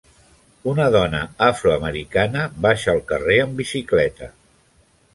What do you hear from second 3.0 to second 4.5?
carrer en bicicleta.